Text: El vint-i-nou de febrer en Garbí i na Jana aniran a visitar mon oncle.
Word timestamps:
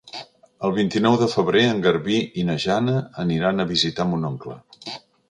El 0.67 0.71
vint-i-nou 0.77 1.17
de 1.23 1.27
febrer 1.33 1.61
en 1.73 1.83
Garbí 1.83 2.17
i 2.45 2.45
na 2.47 2.55
Jana 2.65 2.97
aniran 3.25 3.65
a 3.65 3.67
visitar 3.73 4.09
mon 4.15 4.27
oncle. 4.31 4.57